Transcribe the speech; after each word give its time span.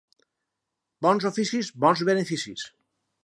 Bons 1.07 1.27
oficis, 1.31 1.71
bons 1.85 2.03
beneficis. 2.09 2.65